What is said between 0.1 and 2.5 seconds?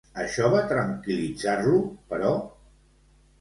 Això va tranquil·litzar-lo, però?